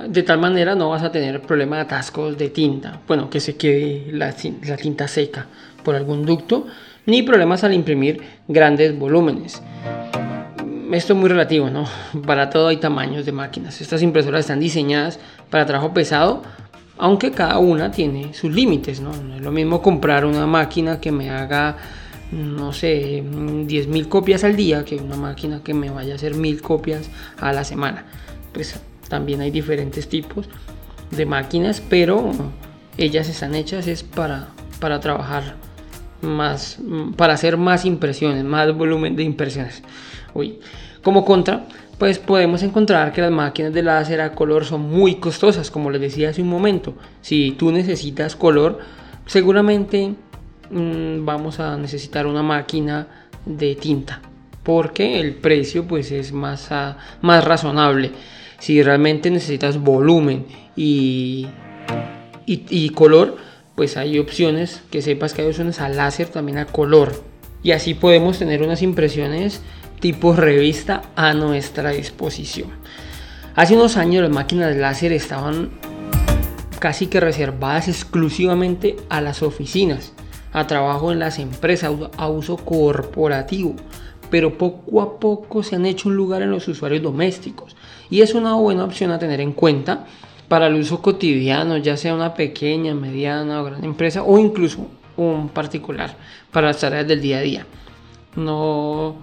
De 0.08 0.22
tal 0.24 0.40
manera 0.40 0.74
no 0.74 0.90
vas 0.90 1.04
a 1.04 1.12
tener 1.12 1.40
problema 1.40 1.76
de 1.76 1.82
atascos 1.82 2.36
de 2.36 2.50
tinta, 2.50 3.00
bueno, 3.06 3.30
que 3.30 3.38
se 3.38 3.56
quede 3.56 4.10
la, 4.12 4.34
la 4.64 4.76
tinta 4.76 5.06
seca 5.06 5.46
por 5.84 5.94
algún 5.94 6.26
ducto, 6.26 6.66
ni 7.10 7.22
problemas 7.22 7.64
al 7.64 7.74
imprimir 7.74 8.22
grandes 8.48 8.96
volúmenes. 8.96 9.62
Esto 10.92 11.12
es 11.12 11.18
muy 11.18 11.28
relativo, 11.28 11.70
¿no? 11.70 11.84
Para 12.26 12.50
todo 12.50 12.68
hay 12.68 12.78
tamaños 12.78 13.26
de 13.26 13.32
máquinas. 13.32 13.80
Estas 13.80 14.02
impresoras 14.02 14.40
están 14.40 14.60
diseñadas 14.60 15.20
para 15.50 15.66
trabajo 15.66 15.92
pesado, 15.92 16.42
aunque 16.98 17.30
cada 17.30 17.58
una 17.58 17.90
tiene 17.90 18.34
sus 18.34 18.52
límites, 18.52 19.00
¿no? 19.00 19.12
No 19.12 19.36
es 19.36 19.40
lo 19.40 19.52
mismo 19.52 19.82
comprar 19.82 20.24
una 20.24 20.46
máquina 20.46 21.00
que 21.00 21.12
me 21.12 21.30
haga, 21.30 21.76
no 22.32 22.72
sé, 22.72 23.22
10.000 23.22 24.08
copias 24.08 24.44
al 24.44 24.56
día 24.56 24.84
que 24.84 24.96
una 24.96 25.16
máquina 25.16 25.62
que 25.62 25.74
me 25.74 25.90
vaya 25.90 26.14
a 26.14 26.16
hacer 26.16 26.34
1.000 26.34 26.60
copias 26.60 27.08
a 27.38 27.52
la 27.52 27.64
semana. 27.64 28.04
Pues 28.52 28.80
también 29.08 29.40
hay 29.40 29.50
diferentes 29.50 30.08
tipos 30.08 30.48
de 31.10 31.26
máquinas, 31.26 31.80
pero 31.88 32.32
ellas 32.96 33.28
están 33.28 33.54
hechas 33.54 33.86
es 33.86 34.02
para, 34.02 34.48
para 34.80 35.00
trabajar 35.00 35.69
más, 36.22 36.78
para 37.16 37.34
hacer 37.34 37.56
más 37.56 37.84
impresiones, 37.84 38.44
más 38.44 38.74
volumen 38.74 39.16
de 39.16 39.22
impresiones. 39.22 39.82
Uy. 40.34 40.60
Como 41.02 41.24
contra, 41.24 41.66
pues 41.98 42.18
podemos 42.18 42.62
encontrar 42.62 43.12
que 43.12 43.22
las 43.22 43.30
máquinas 43.30 43.72
de 43.72 43.82
láser 43.82 44.20
a 44.20 44.32
color 44.32 44.64
son 44.64 44.82
muy 44.82 45.16
costosas, 45.16 45.70
como 45.70 45.90
les 45.90 46.00
decía 46.00 46.30
hace 46.30 46.42
un 46.42 46.48
momento. 46.48 46.94
Si 47.22 47.52
tú 47.52 47.72
necesitas 47.72 48.36
color, 48.36 48.78
seguramente 49.26 50.14
mm, 50.70 51.24
vamos 51.24 51.60
a 51.60 51.76
necesitar 51.76 52.26
una 52.26 52.42
máquina 52.42 53.06
de 53.46 53.74
tinta, 53.74 54.20
porque 54.62 55.20
el 55.20 55.34
precio 55.34 55.86
pues 55.86 56.10
es 56.10 56.32
más, 56.32 56.68
más 57.22 57.44
razonable. 57.44 58.12
Si 58.58 58.82
realmente 58.82 59.30
necesitas 59.30 59.78
volumen 59.78 60.44
y, 60.76 61.46
y, 62.46 62.90
color, 62.90 63.36
pues 63.80 63.96
hay 63.96 64.18
opciones 64.18 64.82
que 64.90 65.00
sepas 65.00 65.32
que 65.32 65.40
hay 65.40 65.48
opciones 65.48 65.80
a 65.80 65.88
láser 65.88 66.28
también 66.28 66.58
a 66.58 66.66
color. 66.66 67.24
Y 67.62 67.70
así 67.70 67.94
podemos 67.94 68.38
tener 68.38 68.62
unas 68.62 68.82
impresiones 68.82 69.62
tipo 70.00 70.36
revista 70.36 71.00
a 71.16 71.32
nuestra 71.32 71.88
disposición. 71.88 72.68
Hace 73.56 73.76
unos 73.76 73.96
años 73.96 74.22
las 74.22 74.32
máquinas 74.32 74.76
láser 74.76 75.14
estaban 75.14 75.70
casi 76.78 77.06
que 77.06 77.20
reservadas 77.20 77.88
exclusivamente 77.88 78.96
a 79.08 79.22
las 79.22 79.42
oficinas, 79.42 80.12
a 80.52 80.66
trabajo 80.66 81.10
en 81.10 81.18
las 81.18 81.38
empresas, 81.38 81.90
a 82.18 82.28
uso 82.28 82.58
corporativo, 82.58 83.76
pero 84.30 84.58
poco 84.58 85.00
a 85.00 85.18
poco 85.18 85.62
se 85.62 85.76
han 85.76 85.86
hecho 85.86 86.10
un 86.10 86.16
lugar 86.16 86.42
en 86.42 86.50
los 86.50 86.68
usuarios 86.68 87.02
domésticos 87.02 87.76
y 88.10 88.20
es 88.20 88.34
una 88.34 88.52
buena 88.56 88.84
opción 88.84 89.10
a 89.10 89.18
tener 89.18 89.40
en 89.40 89.52
cuenta 89.52 90.04
para 90.50 90.66
el 90.66 90.74
uso 90.74 91.00
cotidiano, 91.00 91.76
ya 91.76 91.96
sea 91.96 92.12
una 92.12 92.34
pequeña, 92.34 92.92
mediana 92.92 93.60
o 93.60 93.64
gran 93.66 93.84
empresa 93.84 94.24
o 94.24 94.36
incluso 94.36 94.84
un 95.16 95.48
particular 95.48 96.16
para 96.50 96.66
las 96.66 96.80
tareas 96.80 97.06
del 97.06 97.20
día 97.20 97.38
a 97.38 97.40
día. 97.40 97.66
No, 98.34 99.14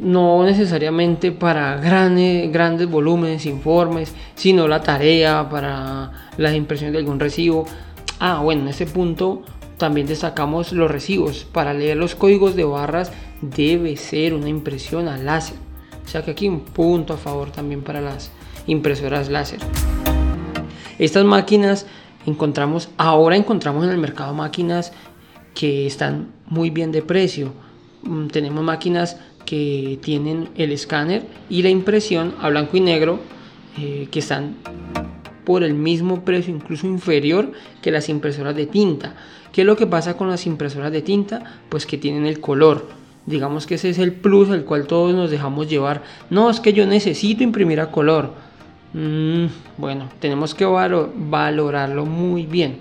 no 0.00 0.42
necesariamente 0.44 1.30
para 1.30 1.76
grandes, 1.76 2.50
grandes 2.50 2.88
volúmenes, 2.88 3.44
informes, 3.44 4.14
sino 4.34 4.66
la 4.66 4.80
tarea 4.80 5.46
para 5.50 6.30
las 6.38 6.54
impresiones 6.54 6.94
de 6.94 7.00
algún 7.00 7.20
recibo. 7.20 7.66
Ah, 8.18 8.40
bueno, 8.42 8.62
en 8.62 8.68
este 8.68 8.86
punto 8.86 9.42
también 9.76 10.06
destacamos 10.06 10.72
los 10.72 10.90
recibos. 10.90 11.44
Para 11.44 11.74
leer 11.74 11.98
los 11.98 12.14
códigos 12.14 12.56
de 12.56 12.64
barras 12.64 13.12
debe 13.42 13.94
ser 13.98 14.32
una 14.32 14.48
impresión 14.48 15.06
a 15.06 15.18
láser. 15.18 15.58
O 16.02 16.08
sea 16.08 16.24
que 16.24 16.30
aquí 16.30 16.48
un 16.48 16.60
punto 16.60 17.12
a 17.12 17.18
favor 17.18 17.50
también 17.50 17.82
para 17.82 18.00
las 18.00 18.30
impresoras 18.66 19.28
láser. 19.28 19.60
Estas 20.98 21.24
máquinas 21.24 21.86
encontramos, 22.26 22.88
ahora 22.96 23.36
encontramos 23.36 23.84
en 23.84 23.90
el 23.90 23.98
mercado 23.98 24.34
máquinas 24.34 24.92
que 25.54 25.86
están 25.86 26.28
muy 26.46 26.70
bien 26.70 26.92
de 26.92 27.02
precio. 27.02 27.52
Mm, 28.02 28.28
tenemos 28.28 28.62
máquinas 28.64 29.16
que 29.44 29.98
tienen 30.02 30.48
el 30.56 30.72
escáner 30.72 31.26
y 31.48 31.62
la 31.62 31.68
impresión 31.68 32.34
a 32.40 32.48
blanco 32.48 32.76
y 32.76 32.80
negro 32.80 33.20
eh, 33.78 34.08
que 34.10 34.20
están 34.20 34.56
por 35.44 35.62
el 35.62 35.74
mismo 35.74 36.24
precio, 36.24 36.54
incluso 36.54 36.86
inferior 36.86 37.52
que 37.82 37.90
las 37.90 38.08
impresoras 38.08 38.56
de 38.56 38.66
tinta. 38.66 39.14
¿Qué 39.52 39.60
es 39.60 39.66
lo 39.66 39.76
que 39.76 39.86
pasa 39.86 40.16
con 40.16 40.28
las 40.28 40.46
impresoras 40.46 40.90
de 40.90 41.02
tinta? 41.02 41.60
Pues 41.68 41.86
que 41.86 41.98
tienen 41.98 42.26
el 42.26 42.40
color. 42.40 42.88
Digamos 43.26 43.66
que 43.66 43.76
ese 43.76 43.90
es 43.90 43.98
el 43.98 44.12
plus 44.12 44.50
al 44.50 44.64
cual 44.64 44.86
todos 44.86 45.14
nos 45.14 45.30
dejamos 45.30 45.68
llevar. 45.68 46.02
No, 46.30 46.50
es 46.50 46.60
que 46.60 46.72
yo 46.72 46.86
necesito 46.86 47.42
imprimir 47.42 47.80
a 47.80 47.90
color. 47.90 48.32
Mm, 48.94 49.46
bueno, 49.76 50.08
tenemos 50.20 50.54
que 50.54 50.64
valorarlo 50.64 52.06
muy 52.06 52.46
bien. 52.46 52.78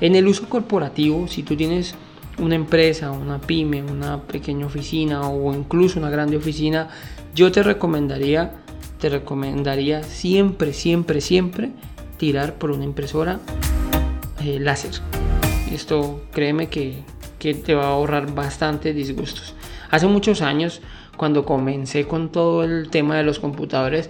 En 0.00 0.16
el 0.16 0.26
uso 0.26 0.48
corporativo, 0.48 1.28
si 1.28 1.42
tú 1.42 1.54
tienes 1.54 1.94
una 2.38 2.54
empresa, 2.54 3.12
una 3.12 3.38
pyme, 3.38 3.82
una 3.82 4.22
pequeña 4.22 4.66
oficina 4.66 5.28
o 5.28 5.54
incluso 5.54 6.00
una 6.00 6.10
grande 6.10 6.38
oficina, 6.38 6.88
yo 7.34 7.52
te 7.52 7.62
recomendaría, 7.62 8.54
te 8.98 9.10
recomendaría 9.10 10.02
siempre, 10.02 10.72
siempre, 10.72 11.20
siempre 11.20 11.70
tirar 12.16 12.54
por 12.54 12.70
una 12.70 12.84
impresora 12.84 13.38
eh, 14.42 14.58
láser. 14.58 14.92
Esto 15.70 16.22
créeme 16.32 16.68
que, 16.68 17.02
que 17.38 17.52
te 17.54 17.74
va 17.74 17.84
a 17.84 17.90
ahorrar 17.90 18.34
bastante 18.34 18.94
disgustos. 18.94 19.54
Hace 19.90 20.06
muchos 20.06 20.40
años, 20.40 20.80
cuando 21.18 21.44
comencé 21.44 22.06
con 22.06 22.30
todo 22.32 22.64
el 22.64 22.88
tema 22.88 23.16
de 23.18 23.24
los 23.24 23.38
computadores, 23.38 24.08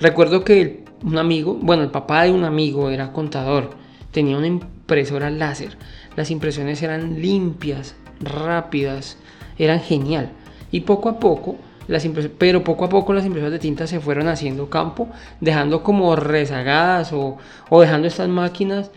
recuerdo 0.00 0.44
que 0.44 0.84
un 1.04 1.18
amigo, 1.18 1.54
bueno, 1.60 1.82
el 1.82 1.90
papá 1.90 2.24
de 2.24 2.32
un 2.32 2.44
amigo 2.44 2.90
era 2.90 3.12
contador, 3.12 3.70
tenía 4.10 4.36
una 4.36 4.46
impresora 4.46 5.30
láser 5.30 5.76
las 6.16 6.30
impresiones 6.30 6.82
eran 6.82 7.20
limpias, 7.20 7.94
rápidas, 8.20 9.16
eran 9.58 9.80
genial. 9.80 10.32
Y 10.72 10.80
poco 10.80 11.08
a 11.08 11.20
poco, 11.20 11.56
las 11.88 12.06
pero 12.38 12.64
poco 12.64 12.84
a 12.84 12.88
poco 12.88 13.12
las 13.12 13.24
impresoras 13.24 13.52
de 13.52 13.58
tinta 13.58 13.86
se 13.86 14.00
fueron 14.00 14.28
haciendo 14.28 14.70
campo, 14.70 15.08
dejando 15.40 15.82
como 15.82 16.14
rezagadas 16.16 17.12
o, 17.12 17.38
o 17.68 17.80
dejando 17.80 18.08
estas 18.08 18.28
máquinas 18.28 18.90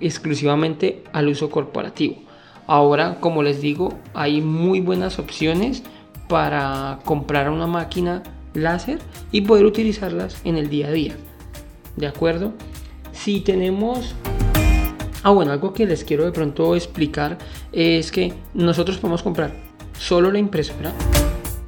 exclusivamente 0.00 1.04
al 1.12 1.28
uso 1.28 1.50
corporativo. 1.50 2.16
Ahora, 2.66 3.18
como 3.20 3.42
les 3.42 3.60
digo, 3.60 3.94
hay 4.14 4.40
muy 4.40 4.80
buenas 4.80 5.18
opciones 5.18 5.82
para 6.28 6.98
comprar 7.04 7.50
una 7.50 7.66
máquina 7.66 8.22
láser 8.54 8.98
y 9.30 9.42
poder 9.42 9.66
utilizarlas 9.66 10.40
en 10.44 10.56
el 10.56 10.68
día 10.68 10.88
a 10.88 10.92
día. 10.92 11.16
¿De 11.96 12.06
acuerdo? 12.06 12.52
Si 13.12 13.40
tenemos 13.40 14.14
Ah, 15.24 15.30
bueno, 15.30 15.52
algo 15.52 15.72
que 15.72 15.86
les 15.86 16.04
quiero 16.04 16.26
de 16.26 16.32
pronto 16.32 16.76
explicar 16.76 17.38
es 17.72 18.12
que 18.12 18.34
nosotros 18.52 18.98
podemos 18.98 19.22
comprar 19.22 19.54
solo 19.98 20.30
la 20.30 20.38
impresora, 20.38 20.92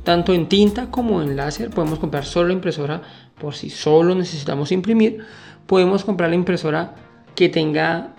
tanto 0.04 0.34
en 0.34 0.46
tinta 0.46 0.90
como 0.90 1.22
en 1.22 1.36
láser, 1.36 1.70
podemos 1.70 1.98
comprar 1.98 2.26
solo 2.26 2.48
la 2.48 2.52
impresora 2.52 3.00
por 3.40 3.54
si 3.54 3.70
solo 3.70 4.14
necesitamos 4.14 4.72
imprimir, 4.72 5.24
podemos 5.66 6.04
comprar 6.04 6.28
la 6.28 6.36
impresora 6.36 6.96
que 7.34 7.48
tenga 7.48 8.15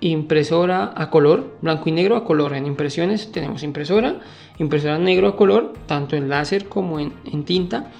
impresora 0.00 0.92
a 0.96 1.10
color, 1.10 1.56
blanco 1.62 1.88
y 1.88 1.92
negro 1.92 2.16
a 2.16 2.24
color. 2.24 2.54
En 2.54 2.66
impresiones 2.66 3.32
tenemos 3.32 3.62
impresora, 3.62 4.20
impresora 4.58 4.98
negro 4.98 5.28
a 5.28 5.36
color, 5.36 5.72
tanto 5.86 6.16
en 6.16 6.28
láser 6.28 6.68
como 6.68 7.00
en, 7.00 7.44
tinta. 7.44 7.90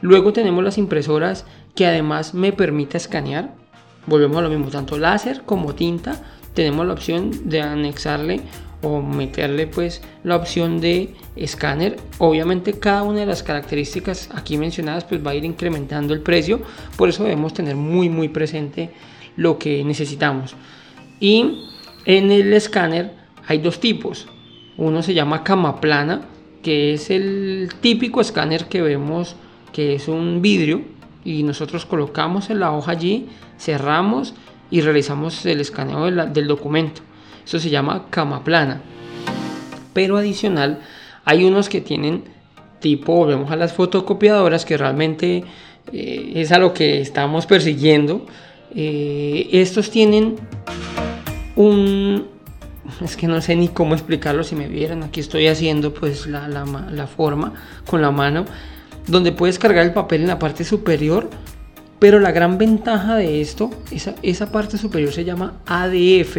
Luego 0.00 0.32
tenemos 0.32 0.62
las 0.64 0.78
impresoras 0.78 1.46
que 1.74 1.86
además 1.86 2.34
me 2.34 2.52
permite 2.52 2.96
escanear 2.96 3.62
volvemos 4.06 4.38
a 4.38 4.42
lo 4.42 4.48
mismo, 4.48 4.68
tanto 4.70 4.98
láser 4.98 5.42
como 5.42 5.74
tinta, 5.74 6.20
tenemos 6.54 6.86
la 6.86 6.92
opción 6.92 7.48
de 7.48 7.62
anexarle 7.62 8.40
o 8.82 9.00
meterle 9.00 9.68
pues 9.68 10.02
la 10.24 10.36
opción 10.36 10.80
de 10.80 11.14
escáner. 11.36 11.96
Obviamente 12.18 12.74
cada 12.74 13.04
una 13.04 13.20
de 13.20 13.26
las 13.26 13.42
características 13.42 14.28
aquí 14.34 14.58
mencionadas 14.58 15.04
pues 15.04 15.24
va 15.24 15.30
a 15.30 15.34
ir 15.34 15.44
incrementando 15.44 16.14
el 16.14 16.20
precio, 16.20 16.60
por 16.96 17.08
eso 17.08 17.22
debemos 17.24 17.54
tener 17.54 17.76
muy 17.76 18.08
muy 18.08 18.28
presente 18.28 18.90
lo 19.36 19.58
que 19.58 19.84
necesitamos. 19.84 20.56
Y 21.22 21.68
en 22.04 22.32
el 22.32 22.52
escáner 22.52 23.12
hay 23.46 23.58
dos 23.58 23.78
tipos. 23.78 24.26
Uno 24.76 25.02
se 25.02 25.14
llama 25.14 25.44
cama 25.44 25.80
plana, 25.80 26.22
que 26.64 26.94
es 26.94 27.10
el 27.10 27.70
típico 27.80 28.20
escáner 28.20 28.66
que 28.66 28.82
vemos 28.82 29.36
que 29.72 29.94
es 29.94 30.08
un 30.08 30.42
vidrio 30.42 30.82
y 31.24 31.44
nosotros 31.44 31.86
colocamos 31.86 32.50
en 32.50 32.58
la 32.58 32.72
hoja 32.72 32.90
allí, 32.90 33.28
cerramos 33.56 34.34
y 34.68 34.80
realizamos 34.80 35.46
el 35.46 35.60
escaneo 35.60 36.10
del 36.10 36.48
documento. 36.48 37.02
Eso 37.46 37.60
se 37.60 37.70
llama 37.70 38.06
cama 38.10 38.42
plana. 38.42 38.82
Pero 39.92 40.16
adicional, 40.16 40.80
hay 41.24 41.44
unos 41.44 41.68
que 41.68 41.80
tienen 41.80 42.24
tipo, 42.80 43.14
volvemos 43.14 43.52
a 43.52 43.56
las 43.56 43.72
fotocopiadoras, 43.72 44.64
que 44.64 44.76
realmente 44.76 45.44
eh, 45.92 46.32
es 46.34 46.50
a 46.50 46.58
lo 46.58 46.74
que 46.74 47.00
estamos 47.00 47.46
persiguiendo. 47.46 48.26
Eh, 48.74 49.48
estos 49.52 49.90
tienen 49.90 50.36
un... 51.56 52.26
Es 53.00 53.16
que 53.16 53.28
no 53.28 53.40
sé 53.40 53.54
ni 53.54 53.68
cómo 53.68 53.94
explicarlo 53.94 54.42
si 54.42 54.56
me 54.56 54.66
vieran. 54.66 55.02
Aquí 55.02 55.20
estoy 55.20 55.46
haciendo 55.46 55.94
pues 55.94 56.26
la, 56.26 56.48
la, 56.48 56.64
la 56.90 57.06
forma 57.06 57.54
con 57.86 58.02
la 58.02 58.10
mano 58.10 58.44
donde 59.06 59.32
puedes 59.32 59.58
cargar 59.58 59.84
el 59.84 59.92
papel 59.92 60.22
en 60.22 60.28
la 60.28 60.38
parte 60.38 60.64
superior, 60.64 61.28
pero 61.98 62.20
la 62.20 62.32
gran 62.32 62.58
ventaja 62.58 63.16
de 63.16 63.40
esto, 63.40 63.70
esa, 63.90 64.14
esa 64.22 64.50
parte 64.50 64.78
superior 64.78 65.12
se 65.12 65.24
llama 65.24 65.60
ADF, 65.66 66.36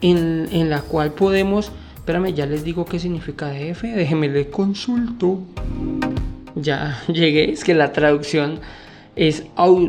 en, 0.00 0.48
en, 0.50 0.70
la 0.70 0.80
cual 0.80 1.12
podemos, 1.12 1.70
espérame, 1.94 2.34
ya 2.34 2.46
les 2.46 2.64
digo 2.64 2.84
qué 2.84 2.98
significa 2.98 3.48
ADF, 3.48 3.82
déjenme 3.82 4.28
le 4.28 4.50
consulto. 4.50 5.40
Ya 6.54 7.00
llegué, 7.08 7.52
es 7.52 7.64
que 7.64 7.74
la 7.74 7.92
traducción 7.92 8.60
es 9.14 9.44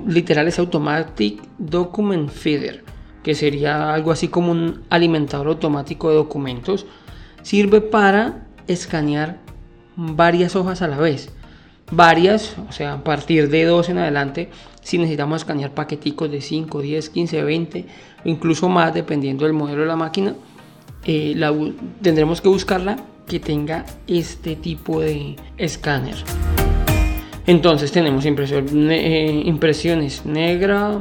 literal, 0.08 0.48
es 0.48 0.60
Automatic 0.60 1.42
Document 1.58 2.30
Feeder, 2.30 2.83
que 3.24 3.36
sería 3.36 3.94
algo 3.94 4.12
así 4.12 4.28
como 4.28 4.52
un 4.52 4.84
alimentador 4.90 5.48
automático 5.48 6.10
de 6.10 6.16
documentos. 6.16 6.86
Sirve 7.42 7.82
para 7.82 8.48
escanear 8.68 9.40
varias 9.96 10.56
hojas 10.56 10.82
a 10.82 10.88
la 10.88 10.98
vez 10.98 11.32
varias, 11.92 12.56
o 12.70 12.72
sea, 12.72 12.94
a 12.94 13.04
partir 13.04 13.50
de 13.50 13.66
2 13.66 13.90
en 13.90 13.98
adelante, 14.00 14.50
si 14.82 14.98
necesitamos 14.98 15.42
escanear 15.42 15.72
paqueticos 15.72 16.30
de 16.32 16.42
5, 16.42 16.82
10, 16.82 17.10
15, 17.10 17.44
20 17.44 17.86
o 18.26 18.30
incluso 18.30 18.70
más 18.70 18.94
dependiendo 18.94 19.46
del 19.46 19.54
modelo 19.54 19.82
de 19.82 19.88
la 19.88 19.96
máquina, 19.96 20.36
eh, 21.06 21.36
tendremos 22.02 22.42
que 22.42 22.50
buscarla 22.50 22.98
que 23.28 23.40
tenga 23.40 23.86
este 24.08 24.56
tipo 24.56 25.00
de 25.00 25.36
escáner. 25.58 26.16
Entonces 27.46 27.92
tenemos 27.92 28.26
eh, 28.26 29.42
impresiones 29.46 30.26
negra 30.26 31.00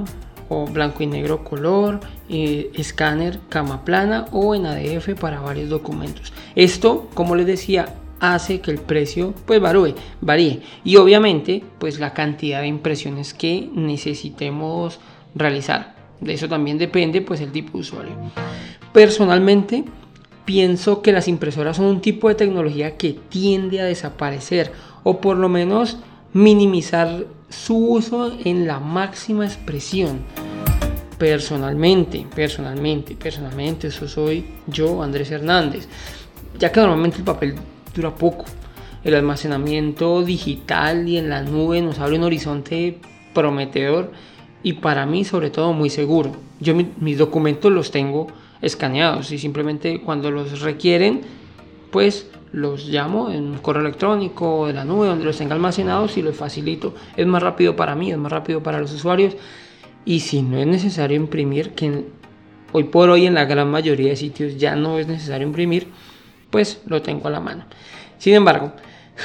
blanco 0.73 1.03
y 1.03 1.07
negro 1.07 1.45
color, 1.45 2.01
eh, 2.29 2.71
escáner 2.75 3.41
cama 3.49 3.85
plana 3.85 4.27
o 4.33 4.55
en 4.55 4.67
ADF 4.67 5.15
para 5.19 5.41
varios 5.41 5.69
documentos. 5.69 6.33
Esto, 6.55 7.09
como 7.15 7.35
les 7.35 7.47
decía, 7.47 7.95
hace 8.21 8.61
que 8.61 8.71
el 8.71 8.79
precio 8.79 9.35
pues 9.47 9.61
varíe, 9.61 9.95
varíe 10.21 10.61
y 10.85 10.97
obviamente 10.97 11.65
pues 11.79 11.99
la 11.99 12.15
cantidad 12.15 12.61
de 12.61 12.69
impresiones 12.69 13.35
que 13.35 13.69
necesitemos 13.75 15.01
realizar. 15.35 15.97
De 16.21 16.35
eso 16.35 16.49
también 16.49 16.79
depende 16.79 17.21
pues 17.21 17.41
el 17.41 17.51
tipo 17.51 17.73
de 17.73 17.79
usuario. 17.79 18.13
Personalmente 18.93 19.85
pienso 20.45 21.03
que 21.03 21.13
las 21.13 21.27
impresoras 21.27 21.77
son 21.77 21.87
un 21.87 22.01
tipo 22.01 22.29
de 22.29 22.37
tecnología 22.37 22.97
que 22.97 23.13
tiende 23.29 23.81
a 23.81 23.85
desaparecer 23.85 24.73
o 25.03 25.21
por 25.21 25.37
lo 25.37 25.49
menos 25.49 25.99
minimizar 26.33 27.27
su 27.49 27.77
uso 27.77 28.33
en 28.45 28.67
la 28.67 28.79
máxima 28.79 29.45
expresión. 29.45 30.21
Personalmente, 31.23 32.27
personalmente, 32.35 33.15
personalmente, 33.15 33.87
eso 33.87 34.09
soy 34.09 34.45
yo, 34.67 35.05
Andrés 35.05 35.31
Hernández. 35.31 35.87
Ya 36.59 36.73
que 36.73 36.81
normalmente 36.81 37.19
el 37.19 37.23
papel 37.23 37.55
dura 37.95 38.13
poco. 38.13 38.45
El 39.05 39.15
almacenamiento 39.15 40.25
digital 40.25 41.09
y 41.09 41.19
en 41.19 41.29
la 41.29 41.43
nube 41.43 41.81
nos 41.81 42.01
abre 42.01 42.17
un 42.17 42.25
horizonte 42.25 42.99
prometedor 43.33 44.11
y 44.65 44.73
para 44.73 45.07
mí 45.07 45.25
sobre 45.25 45.51
todo 45.51 45.73
muy 45.73 45.91
seguro. 45.91 46.33
Yo 46.59 46.75
mis 46.75 47.19
documentos 47.19 47.71
los 47.71 47.93
tengo 47.93 48.27
escaneados 48.61 49.31
y 49.31 49.39
simplemente 49.39 50.01
cuando 50.01 50.33
los 50.33 50.61
requieren 50.61 51.21
pues 51.93 52.27
los 52.51 52.89
llamo 52.89 53.31
en 53.31 53.45
un 53.45 53.59
correo 53.59 53.83
electrónico 53.83 54.67
de 54.67 54.73
la 54.73 54.85
nube 54.85 55.07
donde 55.07 55.25
los 55.25 55.39
tenga 55.39 55.55
almacenados 55.55 56.17
y 56.17 56.23
los 56.23 56.35
facilito. 56.35 56.95
Es 57.17 57.29
más 57.29 57.45
rápido 57.45 57.77
para 57.77 57.95
mí, 57.95 58.11
es 58.11 58.19
más 58.19 58.33
rápido 58.33 58.61
para 58.61 58.81
los 58.81 58.93
usuarios 58.93 59.37
y 60.05 60.21
si 60.21 60.43
no 60.43 60.59
es 60.59 60.67
necesario 60.67 61.17
imprimir, 61.17 61.71
que 61.71 62.05
hoy 62.73 62.85
por 62.85 63.11
hoy 63.11 63.27
en 63.27 63.35
la 63.35 63.45
gran 63.45 63.71
mayoría 63.71 64.11
de 64.11 64.17
sitios 64.17 64.57
ya 64.57 64.77
no 64.77 64.99
es 64.99 65.07
necesario 65.07 65.47
imprimir, 65.47 65.89
pues 66.51 66.83
lo 66.87 67.03
tengo 67.03 67.29
a 67.29 67.31
la 67.31 67.41
mano. 67.41 67.65
Sin 68.19 68.35
embargo, 68.35 68.73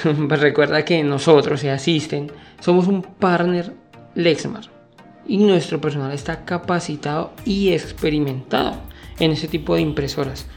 pues 0.27 0.39
recuerda 0.39 0.85
que 0.85 1.03
nosotros, 1.03 1.59
se 1.59 1.71
asisten, 1.71 2.31
somos 2.59 2.87
un 2.87 3.01
partner 3.01 3.73
Lexmar 4.15 4.63
y 5.27 5.37
nuestro 5.37 5.79
personal 5.79 6.11
está 6.11 6.45
capacitado 6.45 7.33
y 7.45 7.73
experimentado 7.73 8.77
en 9.19 9.31
ese 9.31 9.47
tipo 9.47 9.75
de 9.75 9.81
impresoras. 9.81 10.47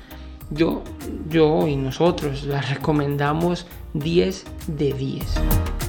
Yo, 0.51 0.83
yo 1.29 1.69
y 1.69 1.77
nosotros 1.77 2.45
las 2.45 2.71
recomendamos 2.71 3.67
10 3.95 4.45
de 4.69 4.93
10, 4.93 5.25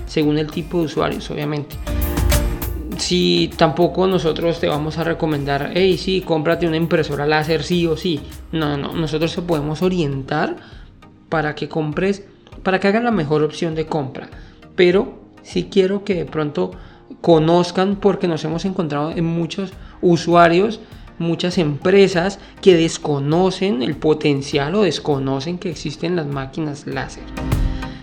según 0.06 0.38
el 0.38 0.52
tipo 0.52 0.80
de 0.80 0.86
usuarios, 0.86 1.30
obviamente. 1.32 1.78
Si 3.02 3.50
tampoco 3.58 4.06
nosotros 4.06 4.60
te 4.60 4.68
vamos 4.68 5.00
a 5.00 5.04
recomendar, 5.04 5.72
hey, 5.74 5.98
sí, 5.98 6.22
cómprate 6.22 6.68
una 6.68 6.78
impresora 6.78 7.26
láser, 7.26 7.64
sí 7.64 7.88
o 7.88 7.98
sí. 7.98 8.20
No, 8.52 8.78
no, 8.78 8.94
nosotros 8.94 9.34
te 9.34 9.42
podemos 9.42 9.82
orientar 9.82 10.58
para 11.28 11.56
que 11.56 11.68
compres, 11.68 12.24
para 12.62 12.80
que 12.80 12.88
hagan 12.88 13.04
la 13.04 13.10
mejor 13.10 13.42
opción 13.42 13.74
de 13.74 13.88
compra. 13.88 14.30
Pero 14.76 15.20
sí 15.42 15.68
quiero 15.72 16.04
que 16.04 16.14
de 16.14 16.26
pronto 16.26 16.74
conozcan, 17.22 17.96
porque 17.96 18.28
nos 18.28 18.46
hemos 18.46 18.66
encontrado 18.66 19.10
en 19.10 19.26
muchos 19.26 19.74
usuarios, 20.04 20.80
muchas 21.18 21.58
empresas 21.58 22.38
que 22.62 22.76
desconocen 22.76 23.82
el 23.82 23.96
potencial 23.96 24.76
o 24.76 24.84
desconocen 24.84 25.58
que 25.58 25.72
existen 25.72 26.16
las 26.16 26.28
máquinas 26.28 26.86
láser. 26.86 27.24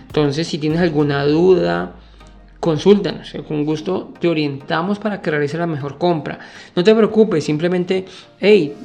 Entonces, 0.07 0.45
si 0.49 0.57
tienes 0.57 0.81
alguna 0.81 1.23
duda, 1.23 1.95
consúltanos, 2.59 3.33
con 3.47 3.65
gusto 3.65 4.11
te 4.19 4.27
orientamos 4.27 4.99
para 4.99 5.21
que 5.21 5.31
realices 5.31 5.59
la 5.59 5.67
mejor 5.67 5.97
compra. 5.97 6.39
No 6.75 6.83
te 6.83 6.93
preocupes, 6.93 7.43
simplemente, 7.43 8.05
hey, 8.39 8.75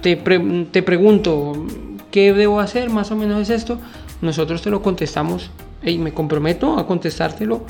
te, 0.00 0.16
te 0.16 0.82
pregunto, 0.82 1.66
¿qué 2.10 2.32
debo 2.32 2.60
hacer? 2.60 2.90
Más 2.90 3.10
o 3.10 3.16
menos 3.16 3.42
es 3.42 3.50
esto. 3.50 3.78
Nosotros 4.20 4.62
te 4.62 4.70
lo 4.70 4.82
contestamos 4.82 5.50
y 5.82 5.98
me 5.98 6.12
comprometo 6.12 6.78
a 6.78 6.86
contestártelo 6.86 7.64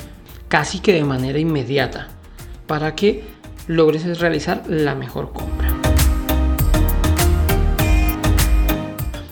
casi 0.49 0.81
que 0.81 0.93
de 0.93 1.05
manera 1.05 1.39
inmediata 1.39 2.09
para 2.67 2.95
que 2.95 3.25
logres 3.67 4.19
realizar 4.19 4.63
la 4.69 4.95
mejor 4.95 5.33
compra. 5.33 5.68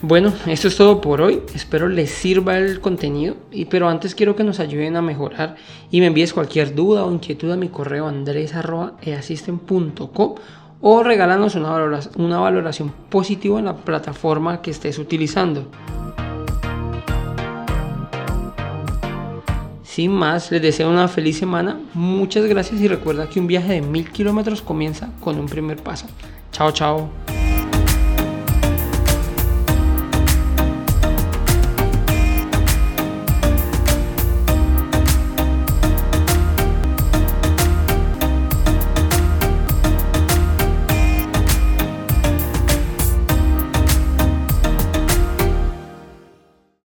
Bueno, 0.07 0.33
esto 0.45 0.69
es 0.69 0.77
todo 0.77 1.01
por 1.01 1.19
hoy. 1.19 1.41
Espero 1.53 1.89
les 1.89 2.11
sirva 2.11 2.57
el 2.57 2.79
contenido. 2.79 3.35
Y, 3.51 3.65
pero 3.65 3.89
antes 3.89 4.15
quiero 4.15 4.37
que 4.37 4.45
nos 4.45 4.61
ayuden 4.61 4.95
a 4.95 5.01
mejorar 5.01 5.57
y 5.91 5.99
me 5.99 6.05
envíes 6.05 6.31
cualquier 6.31 6.73
duda 6.73 7.03
o 7.03 7.11
inquietud 7.11 7.51
a 7.51 7.57
mi 7.57 7.67
correo 7.67 8.07
andres.easisten.com 8.07 10.35
o 10.79 11.03
regálanos 11.03 11.55
una 11.55 11.71
valoración, 11.71 12.13
una 12.23 12.39
valoración 12.39 12.93
positiva 13.09 13.59
en 13.59 13.65
la 13.65 13.75
plataforma 13.75 14.61
que 14.61 14.71
estés 14.71 14.97
utilizando. 14.97 15.69
Sin 19.83 20.11
más, 20.11 20.49
les 20.53 20.61
deseo 20.61 20.89
una 20.89 21.09
feliz 21.09 21.37
semana. 21.37 21.81
Muchas 21.93 22.45
gracias 22.45 22.79
y 22.79 22.87
recuerda 22.87 23.27
que 23.27 23.41
un 23.41 23.47
viaje 23.47 23.73
de 23.73 23.81
mil 23.81 24.09
kilómetros 24.09 24.61
comienza 24.61 25.09
con 25.19 25.37
un 25.37 25.47
primer 25.47 25.83
paso. 25.83 26.05
Chao, 26.53 26.71
chao. 26.71 27.09